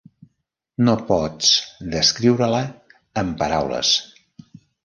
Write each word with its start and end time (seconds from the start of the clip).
No 0.87 0.95
pots 1.11 1.51
descriure-la 1.97 2.65
amb 3.25 3.39
paraules. 3.43 3.97